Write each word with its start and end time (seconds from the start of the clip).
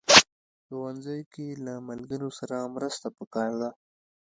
ښوونځی 0.65 1.19
کې 1.33 1.45
له 1.65 1.73
ملګرو 1.89 2.29
سره 2.39 2.55
مرسته 2.75 3.07
پکار 3.17 3.51
ده 3.61 3.69